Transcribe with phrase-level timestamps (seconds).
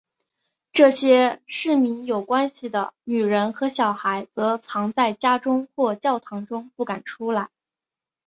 [0.03, 0.07] 与
[0.73, 7.51] 这些市民有关系的女人和小孩则藏在家中或教堂中不敢出来。